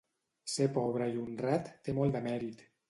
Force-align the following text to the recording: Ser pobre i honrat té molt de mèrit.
Ser 0.53 0.65
pobre 0.79 1.11
i 1.13 1.21
honrat 1.25 1.71
té 1.87 1.99
molt 2.01 2.19
de 2.19 2.25
mèrit. 2.31 2.71